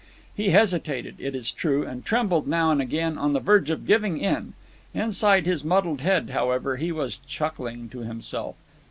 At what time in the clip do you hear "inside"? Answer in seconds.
4.95-5.45